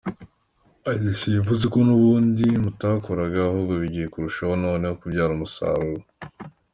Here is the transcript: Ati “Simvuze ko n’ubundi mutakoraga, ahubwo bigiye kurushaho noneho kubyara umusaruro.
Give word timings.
Ati 0.91 1.09
“Simvuze 1.19 1.65
ko 1.73 1.79
n’ubundi 1.87 2.45
mutakoraga, 2.63 3.37
ahubwo 3.47 3.73
bigiye 3.81 4.07
kurushaho 4.13 4.53
noneho 4.63 4.93
kubyara 5.01 5.31
umusaruro. 5.37 6.03